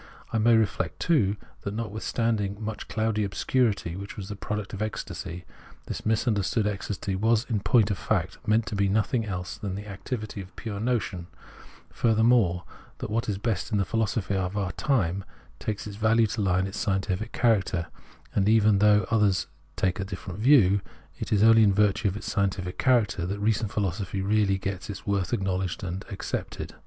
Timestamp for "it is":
21.19-21.43